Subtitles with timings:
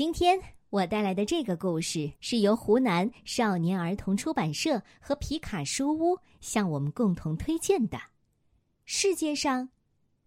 [0.00, 0.40] 今天
[0.70, 7.98] 我带来的这个故事是由湖南少年儿童出版社和皮卡书屋向我们共同推荐的
[8.86, 9.68] 《世界上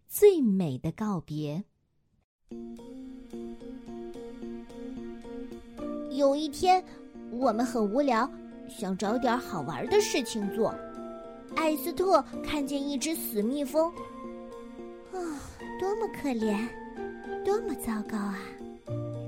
[0.07, 1.63] 最美的告别》。
[6.11, 6.85] 有一天，
[7.31, 8.29] 我们很无聊，
[8.69, 10.69] 想找点好玩的事情做。
[11.55, 13.89] 艾斯特看见一只死蜜蜂，
[15.11, 15.17] 啊，
[15.79, 16.63] 多么可怜，
[17.43, 18.37] 多么糟糕啊！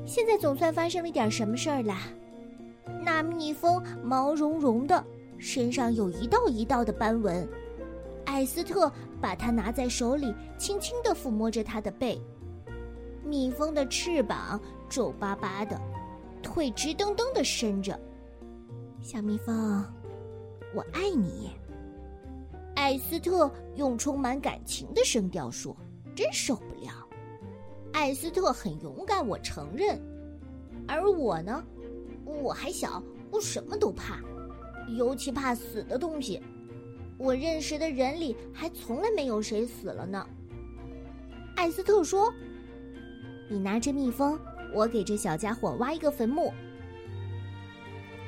[0.05, 1.99] 现在总算发生了点什么事儿啦。
[3.03, 5.03] 那蜜蜂毛茸茸的，
[5.37, 7.47] 身上有一道一道的斑纹。
[8.25, 8.91] 艾斯特
[9.21, 12.19] 把它拿在手里，轻轻地抚摸着它的背。
[13.23, 15.79] 蜜蜂的翅膀皱巴巴的，
[16.41, 17.99] 腿直蹬蹬的伸着。
[19.01, 19.83] 小蜜蜂，
[20.73, 21.51] 我爱你。
[22.75, 25.75] 艾斯特用充满感情的声调说
[26.15, 26.91] ：“真受不了。”
[27.95, 29.97] 艾斯特很勇敢，我承认。
[30.85, 31.63] 而我呢，
[32.25, 34.19] 我还小，我什么都怕，
[34.97, 36.41] 尤其怕死的东西。
[37.17, 40.27] 我认识的人里还从来没有谁死了呢。
[41.55, 42.31] 艾斯特说
[43.49, 44.37] ：“你拿着蜜蜂，
[44.73, 46.53] 我给这小家伙挖一个坟墓。”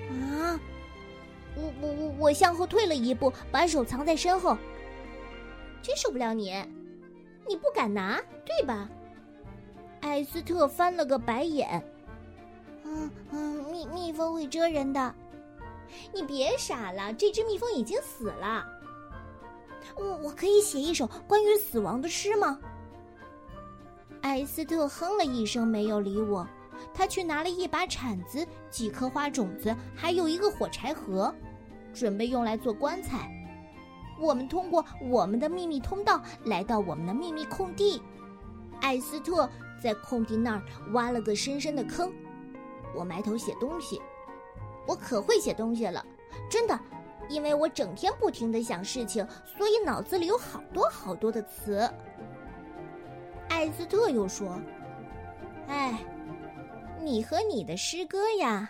[0.10, 0.58] 啊！
[1.58, 4.58] 我我我我向后退了一步，把手藏在身后。
[5.82, 6.54] 真受不了你，
[7.45, 8.90] 你不敢拿，对吧？
[10.08, 11.84] 艾斯特翻了个白眼。
[12.86, 15.14] 嗯嗯，蜜蜜蜂会蜇人的，
[16.14, 18.66] 你别傻了，这只蜜蜂已经死了。
[19.96, 22.58] 我我可以写一首关于死亡的诗吗？
[24.22, 26.48] 艾斯特哼了一声，没有理我。
[26.94, 31.34] 他去拿了一把铲子、几颗花种子，还有一个火柴盒，
[31.94, 33.30] 准备用来做棺材。
[34.20, 38.02] 我们通过我们的秘密通道来到我们的秘密空地。
[38.80, 39.50] 艾斯特
[39.81, 40.61] 在空地那儿
[40.92, 42.11] 挖了个深深的坑。
[42.95, 44.02] 我埋头写东西，
[44.88, 46.06] 我可会写东西了，
[46.50, 46.80] 真的，
[47.30, 51.89] 因为我整天不停的想事情，所以脑子里有好多好多的词。
[53.49, 54.60] 艾斯特又说
[55.67, 55.99] ：“哎，
[57.02, 58.70] 你和你的诗歌呀！”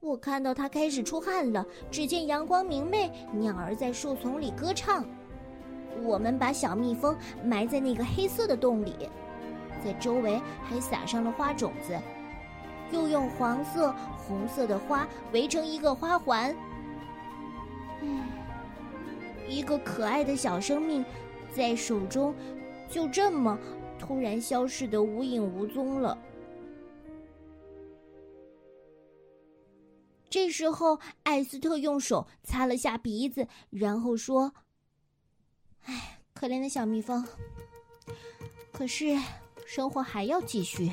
[0.00, 1.64] 我看到他开始出汗了。
[1.88, 5.04] 只见阳光明媚，鸟儿在树丛里歌唱。
[6.02, 9.08] 我们把小蜜蜂埋在那个黑色的洞里，
[9.84, 11.98] 在周围还撒上了花种子。
[12.90, 16.54] 又用黄色、红色的花围成一个花环。
[18.02, 18.24] 嗯，
[19.48, 21.04] 一个可爱的小生命，
[21.54, 22.34] 在手中
[22.90, 23.58] 就这么
[23.98, 26.18] 突然消失的无影无踪了。
[30.28, 34.52] 这时候，艾斯特用手擦了下鼻子，然后说
[35.84, 37.26] ：“哎，可怜的小蜜蜂。
[38.72, 39.18] 可是，
[39.66, 40.90] 生活还要继续。”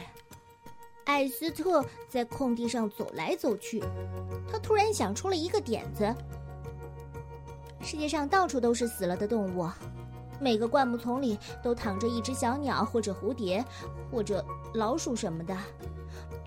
[1.06, 3.84] 艾斯特在空地上走来走去，
[4.52, 6.14] 他突然想出了一个点子。
[7.82, 9.68] 世界上到处都是死了的动物，
[10.40, 13.66] 每个灌木丛里都躺着一只小鸟，或者蝴蝶，
[14.12, 15.58] 或者老鼠什么的，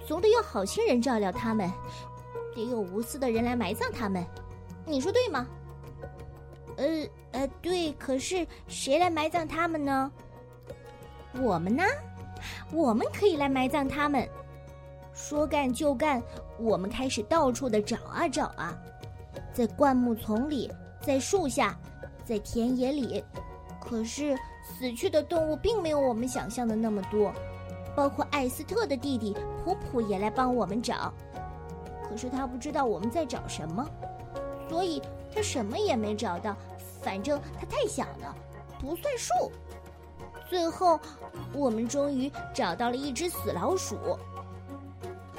[0.07, 1.69] 总得有好心人照料它们，
[2.55, 4.25] 得有无私的人来埋葬它们。
[4.87, 5.49] 你说对吗？
[6.77, 6.87] 呃
[7.33, 7.93] 呃，对。
[7.95, 10.13] 可是谁来埋葬它们呢？
[11.41, 11.83] 我们呢？
[12.73, 14.29] 我们可以来埋葬它们。
[15.15, 16.23] 说干就干，
[16.59, 18.77] 我们开始到处的找啊找啊，
[19.53, 21.79] 在灌木丛里，在树下，
[22.25, 23.23] 在田野里。
[23.81, 27.33] 可是死去的动物并没有我们想象的那么多，
[27.95, 31.13] 包括艾斯特的弟弟普普也来帮我们找。
[32.09, 33.87] 可是他不知道我们在找什么，
[34.69, 35.03] 所以
[35.35, 36.57] 他什么也没找到。
[37.03, 38.35] 反正他太小了，
[38.79, 39.33] 不算数。
[40.53, 41.01] 最后，
[41.55, 43.97] 我们终于找到了一只死老鼠。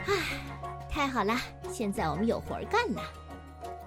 [0.07, 0.41] 唉，
[0.89, 1.39] 太好了！
[1.71, 3.01] 现在我们有活干了。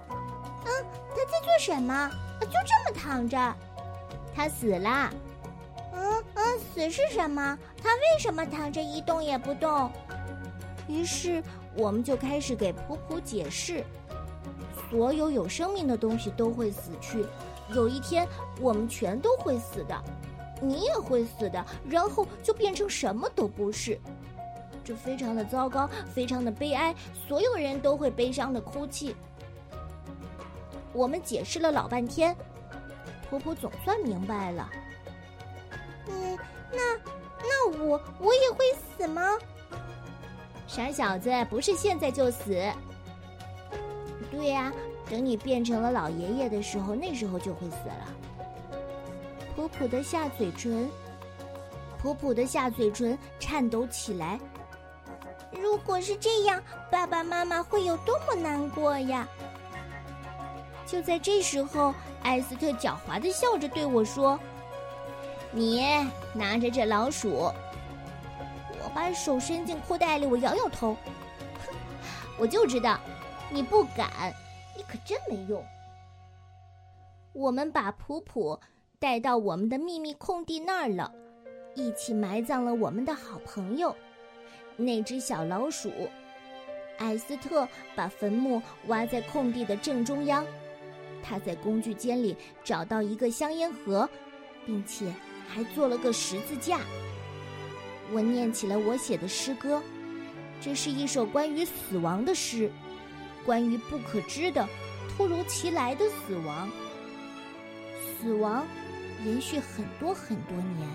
[0.09, 0.71] 嗯，
[1.09, 2.09] 他在做什么？
[2.39, 3.37] 就这么躺着？
[4.33, 5.11] 他死了。
[5.93, 7.59] 嗯嗯，死是什么？
[7.83, 9.91] 他为什么躺着一动也不动？
[10.87, 11.43] 于是
[11.75, 13.83] 我们就开始给普普解释：
[14.89, 17.25] 所有有生命的东西都会死去，
[17.75, 18.25] 有一天
[18.61, 20.01] 我们全都会死的，
[20.61, 23.99] 你也会死的，然后就变成什么都不是。
[24.83, 26.95] 这非常的糟糕，非常的悲哀，
[27.27, 29.15] 所有人都会悲伤的哭泣。
[30.93, 32.35] 我们解释了老半天，
[33.29, 34.69] 婆婆总算明白了。
[36.07, 36.37] 嗯，
[36.71, 36.79] 那
[37.41, 38.65] 那我我也会
[38.97, 39.37] 死吗？
[40.65, 42.65] 傻小子，不是现在就死。
[44.31, 44.71] 对呀，
[45.09, 48.07] 等你变成了老爷爷的时候，那时候就会死了。
[49.57, 50.87] 普普的下嘴唇，
[51.97, 54.39] 普普的下嘴唇颤抖起来。
[55.51, 56.61] 如果是这样，
[56.91, 59.27] 爸爸妈妈会有多么难过呀！
[60.85, 64.39] 就在这时候，艾斯特狡猾的笑着对我说
[65.49, 65.83] ：“你
[66.33, 67.51] 拿着这老鼠。”
[68.79, 70.95] 我把手伸进裤袋里，我摇摇头，
[71.65, 71.73] 哼，
[72.37, 72.99] 我就知道，
[73.49, 74.31] 你不敢，
[74.75, 75.65] 你可真没用。
[77.33, 78.59] 我们把普普
[78.99, 81.11] 带到我们的秘密空地那儿了，
[81.75, 83.95] 一起埋葬了我们的好朋友
[84.75, 85.91] 那只小老鼠。
[86.97, 90.43] 艾斯特把坟墓挖在空地的正中央，
[91.21, 94.09] 他在工具间里找到一个香烟盒，
[94.65, 95.13] 并且
[95.47, 96.79] 还做了个十字架。
[98.11, 99.79] 我念起了我写的诗歌，
[100.59, 102.71] 这是一首关于死亡的诗，
[103.45, 104.67] 关于不可知的、
[105.09, 106.67] 突如其来的死亡。
[108.19, 108.65] 死亡
[109.25, 110.87] 延续很多很多年。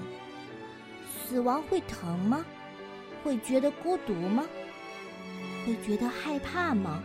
[1.07, 2.45] 死亡会疼吗？
[3.25, 4.45] 会觉得孤独吗？
[5.65, 7.03] 会觉得害怕吗？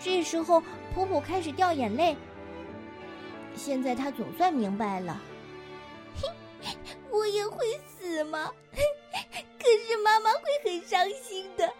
[0.00, 0.62] 这时候，
[0.94, 2.16] 普普开始掉眼泪。
[3.54, 5.20] 现在他总算明白了。
[7.10, 8.52] 我也会死吗？
[9.58, 11.72] 可是妈妈会很伤心的。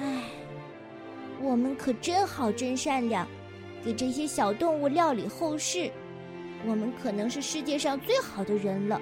[0.00, 0.24] 唉，
[1.40, 3.26] 我们可真好，真善良。
[3.84, 5.90] 给这些小动物料理后事，
[6.64, 9.00] 我们可能是世界上最好的人了。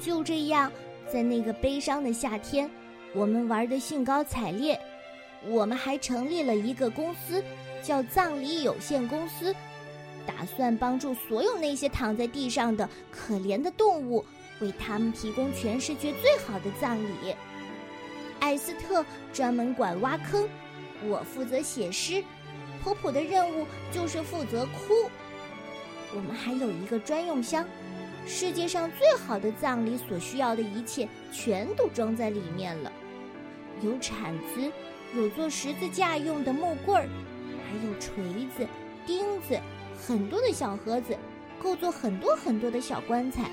[0.00, 0.70] 就这样，
[1.10, 2.70] 在那个悲伤的夏天，
[3.14, 4.78] 我们玩的兴高采烈。
[5.46, 7.42] 我们还成立了一个公司，
[7.82, 9.54] 叫葬礼有限公司，
[10.26, 14.24] 打算帮助所有那些躺在地上的可怜的动物，
[14.60, 17.34] 为他们提供全世界最好的葬礼。
[18.40, 20.48] 艾斯特专门管挖坑，
[21.06, 22.24] 我负责写诗。
[22.84, 25.08] 普普的任务就是负责哭。
[26.14, 27.66] 我们还有一个专用箱，
[28.26, 32.92] 世界上最好的葬礼所需要的一切全都装在里面了。
[33.80, 34.70] 有铲子，
[35.16, 37.08] 有做十字架用的木棍儿，
[37.66, 38.22] 还有锤
[38.54, 38.66] 子、
[39.06, 39.58] 钉子，
[39.98, 41.16] 很多的小盒子，
[41.62, 43.50] 够做很多很多的小棺材。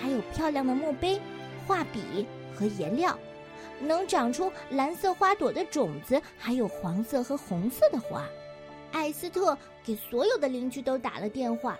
[0.00, 1.20] 还有漂亮的墓碑、
[1.66, 3.18] 画笔和颜料，
[3.80, 8.24] 能长出蓝色花朵的种子，还有黄色和红色的花。
[8.92, 11.78] 艾斯特给所有的邻居都打了电话，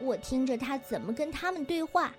[0.00, 2.12] 我听着他怎么跟他们对话。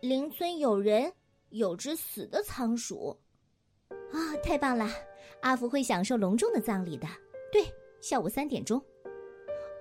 [0.00, 1.12] 邻村有人
[1.48, 3.18] 有只死的仓鼠，
[4.12, 4.88] 啊，太棒了！
[5.40, 7.06] 阿福会享受隆重的葬礼的。
[7.50, 7.64] 对，
[8.00, 8.80] 下午三点钟。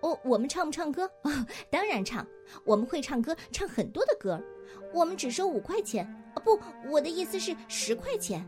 [0.02, 1.04] 哦，我们唱不唱歌？
[1.24, 1.32] 哦，
[1.70, 2.26] 当然唱，
[2.66, 4.42] 我们会唱歌，唱很多的歌。
[4.94, 6.06] 我们只收五块钱。
[6.34, 6.60] 啊，不，
[6.90, 8.46] 我的意思是十块钱。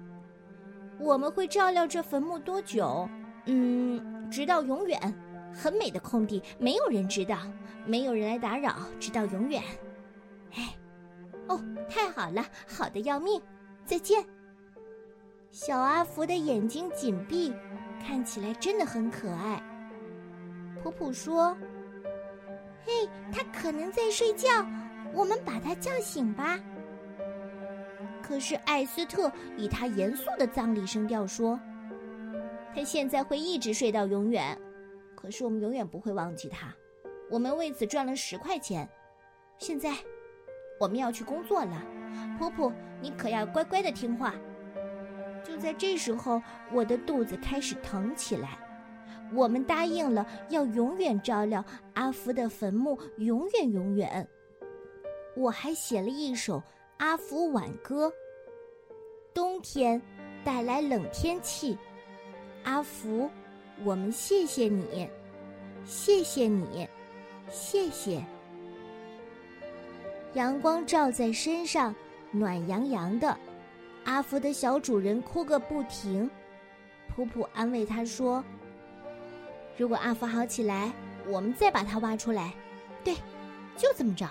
[1.00, 3.10] 我们会照料这坟墓多久？
[3.54, 4.98] 嗯，直到永远，
[5.54, 7.38] 很美的空地，没有人知道，
[7.86, 9.62] 没有人来打扰，直到永远。
[10.56, 10.74] 哎，
[11.50, 13.42] 哦，太好了，好的要命！
[13.84, 14.26] 再见。
[15.52, 17.54] 小阿福的眼睛紧闭，
[18.02, 19.62] 看起来真的很可爱。
[20.82, 21.54] 普普说
[22.88, 24.48] ：“嘿，他可能在睡觉，
[25.14, 26.58] 我们把他叫醒吧。”
[28.24, 31.60] 可是艾斯特以他严肃的葬礼声调说。
[32.74, 34.58] 他现在会一直睡到永远，
[35.16, 36.74] 可是我们永远不会忘记他。
[37.30, 38.88] 我们为此赚了十块钱。
[39.58, 39.94] 现在，
[40.80, 41.84] 我们要去工作了。
[42.38, 44.36] 婆婆，你可要乖乖的听话。
[45.44, 48.58] 就在这时候，我的肚子开始疼起来。
[49.34, 51.64] 我们答应了要永远照料
[51.94, 54.28] 阿福的坟墓，永远永远。
[55.38, 56.62] 我还写了一首
[56.98, 58.12] 阿福挽歌。
[59.34, 60.02] 冬天
[60.44, 61.78] 带来冷天气。
[62.64, 63.30] 阿福，
[63.84, 65.10] 我们谢谢你，
[65.86, 66.88] 谢谢你，
[67.50, 68.24] 谢谢。
[70.34, 71.94] 阳光照在身上，
[72.32, 73.36] 暖洋洋的。
[74.06, 76.30] 阿福的小主人哭个不停。
[77.14, 78.44] 普普安慰他说
[79.78, 80.92] ：“如果阿福好起来，
[81.28, 82.54] 我们再把它挖出来。”
[83.04, 83.16] 对，
[83.76, 84.26] 就这么着。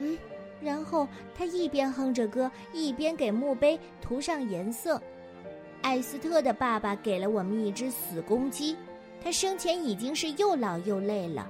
[0.00, 0.18] 嗯，
[0.60, 5.00] 然后他一边哼着歌，一边给墓碑涂上颜色。
[5.84, 8.74] 艾斯特的爸爸给了我们一只死公鸡，
[9.22, 11.46] 他生前已经是又老又累了。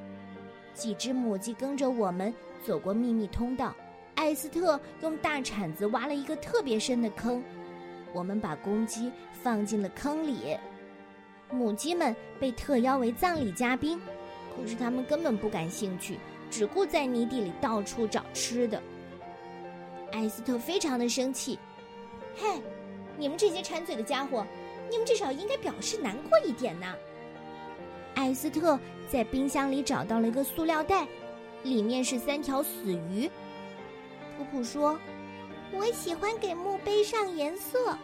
[0.75, 2.35] 几只母鸡跟着我们
[2.67, 3.73] 走过秘密通道，
[4.17, 7.41] 艾斯特用大铲子挖了一个特别深的坑，
[8.13, 9.09] 我们把公鸡
[9.41, 10.57] 放进了坑里。
[11.49, 14.01] 母鸡们被特邀为葬礼嘉宾，
[14.57, 16.19] 可是他们根本不感兴趣，
[16.51, 18.83] 只顾在泥地里到处找吃的。
[20.11, 21.57] 艾斯特非常的生气，
[22.35, 22.61] 嘿。
[23.17, 24.47] 你们这些馋嘴的家伙，
[24.91, 26.95] 你们至少应该表示难过一点呐。
[28.15, 28.79] 艾斯特
[29.09, 31.07] 在冰箱里找到了一个塑料袋，
[31.63, 33.31] 里面是三条死鱼。
[34.37, 34.99] 普普说
[35.73, 37.97] ：“我喜欢给墓碑上颜色。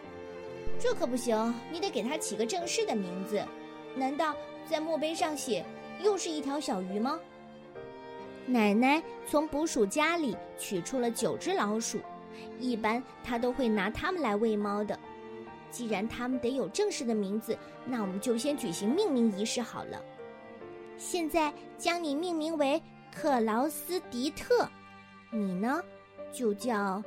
[0.79, 3.43] 这可不行，你得给它起个正式的名字。
[3.95, 4.35] 难道
[4.69, 5.65] 在墓碑上写
[6.01, 7.19] 又是一条小鱼吗？
[8.45, 11.99] 奶奶从捕鼠夹里取出了九只老鼠，
[12.59, 14.97] 一般她都会拿它们来喂猫的。
[15.69, 20.03] 既然它们得有正式的名字，那我们就先举行命名仪式好了。
[20.97, 22.81] 现在将你命名为
[23.13, 24.69] 克劳斯迪特，
[25.31, 25.81] 你呢，
[26.31, 27.01] 就叫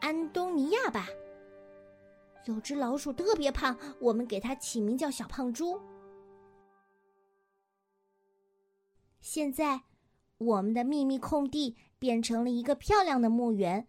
[0.00, 1.06] 安东尼亚吧。
[2.46, 5.78] 有只老鼠特别胖，我们给它起名叫小胖猪。
[9.20, 9.82] 现在，
[10.38, 13.86] 我们的秘密空地变成了一个漂亮的墓园。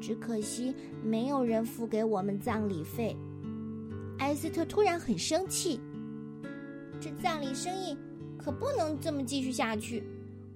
[0.00, 3.16] 只可惜没有人付给我们葬礼费。
[4.18, 5.80] 埃斯特突然很生气，
[7.00, 7.96] 这葬礼生意
[8.38, 10.04] 可不能这么继续下去。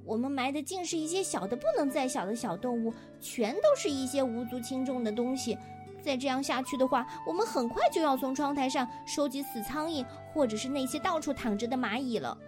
[0.05, 5.59] 我们埋的尽是一些小的不能再小的小动物，全都是一些无足轻重的东西。
[6.01, 12.39] 再这样下去的话，我们很快就要从窗台上收集死苍蝇，或者是那些到处躺着的蚂蚁了。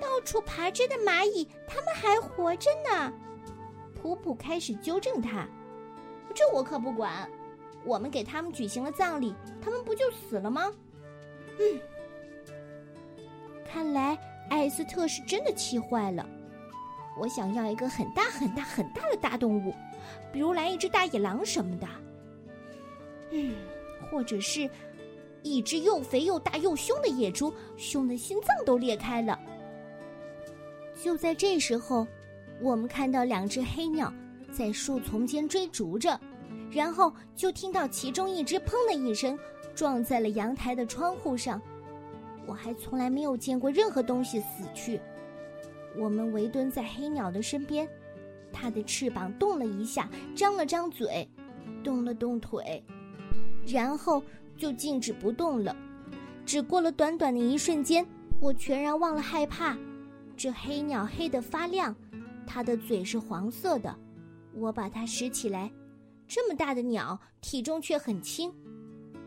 [0.00, 3.12] 到处爬着的蚂蚁，它们还活着呢。
[4.00, 5.46] 普普开始纠正他
[6.34, 7.28] ：“这我可不管，
[7.84, 10.72] 我们给他们举行了葬礼，他们不就死了吗？”
[11.58, 11.80] 嗯，
[13.66, 14.16] 看来
[14.50, 16.24] 艾斯特是真的气坏了。
[17.18, 19.74] 我想要一个很大很大很大的大动物，
[20.32, 21.88] 比如来一只大野狼什么的。
[23.30, 23.56] 嗯，
[24.10, 24.68] 或者是
[25.42, 29.40] 一只又肥又大又凶的野猪，凶的心脏都裂开了。
[31.02, 32.06] 就在这时候。
[32.60, 34.12] 我们看到两只黑鸟
[34.50, 36.18] 在树丛间追逐着，
[36.70, 39.38] 然后就听到其中一只“砰”的一声
[39.74, 41.60] 撞在了阳台的窗户上。
[42.46, 45.00] 我还从来没有见过任何东西死去。
[45.98, 47.88] 我们围蹲在黑鸟的身边，
[48.52, 51.28] 它的翅膀动了一下，张了张嘴，
[51.82, 52.82] 动了动腿，
[53.66, 54.22] 然后
[54.56, 55.74] 就静止不动了。
[56.44, 58.06] 只过了短短的一瞬间，
[58.40, 59.76] 我全然忘了害怕。
[60.36, 61.94] 这黑鸟黑得发亮。
[62.46, 63.94] 它的嘴是黄色的，
[64.54, 65.70] 我把它拾起来。
[66.28, 68.52] 这么大的鸟，体重却很轻。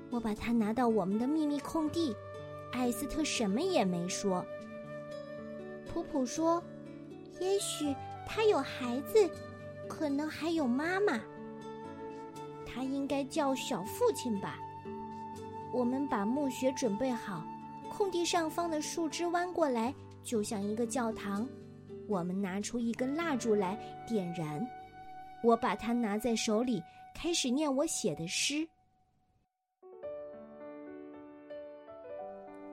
[0.09, 2.15] 我把它拿到我们的秘密空地。
[2.71, 4.45] 艾斯特什么也没说。
[5.91, 6.63] 普普说
[7.41, 7.95] ：“也许
[8.27, 9.29] 他有孩子，
[9.87, 11.19] 可能还有妈妈。
[12.65, 14.59] 他应该叫小父亲吧。”
[15.73, 17.43] 我们把墓穴准备好，
[17.89, 21.47] 空地上方的树枝弯过来，就像一个教堂。
[22.09, 24.67] 我们拿出一根蜡烛来点燃，
[25.43, 28.67] 我把它拿在手里，开始念我写的诗。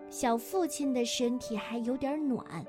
[0.08, 2.64] 小父亲的身体还有点暖，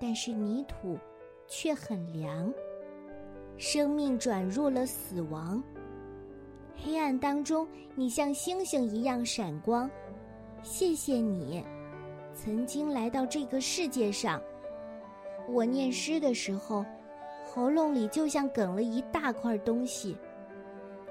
[0.00, 0.98] 但是泥土
[1.46, 2.52] 却很凉。
[3.56, 5.62] 生命转入了死亡，
[6.74, 9.88] 黑暗当中，你像星星一样闪光。
[10.64, 11.62] 谢谢你，
[12.34, 14.42] 曾经来到这个世界上。
[15.48, 16.84] 我念诗的时候，
[17.44, 20.16] 喉咙里就像哽了一大块东西。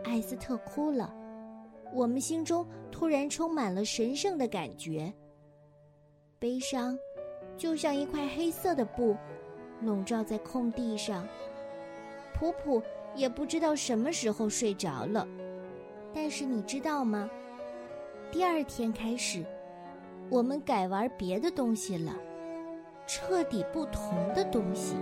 [0.04, 1.14] 艾斯特哭了，
[1.94, 5.14] 我们心中突然充满了神圣的感觉。
[6.40, 6.98] 悲伤，
[7.56, 9.16] 就像一块黑色的布，
[9.82, 11.28] 笼罩在空地上。
[12.34, 12.82] 普普
[13.16, 15.28] 也不知道什么时候睡着了，
[16.12, 17.30] 但是你知道吗？
[18.32, 19.46] 第二天开始，
[20.32, 22.16] 我们改玩别的东西了。
[23.14, 24.96] 彻底不同的东西。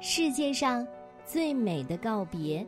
[0.00, 0.84] 世界上
[1.24, 2.66] 最美的告别，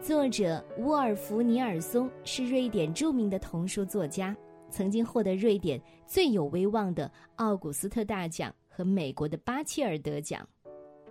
[0.00, 4.34] 作者沃尔夫·尼尔松是瑞典著名的童书作家，
[4.70, 10.48] 曾经获得瑞典最有威望的奥古斯特大奖和美国的巴切尔德奖，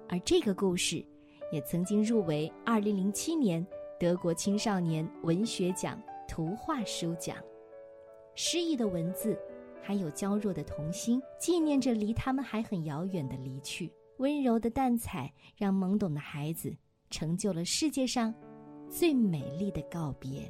[0.08, 1.06] 而这个故事
[1.52, 3.64] 也曾经入围二零零七年。
[4.00, 7.36] 德国青少年文学奖图画书奖，
[8.34, 9.38] 诗意的文字，
[9.82, 13.92] 还有娇弱的童心，纪念着离他们还很遥远的离去。
[14.20, 16.74] 温柔的淡彩，让懵懂的孩子
[17.10, 18.34] 成就了世界上
[18.90, 20.50] 最美丽的告别。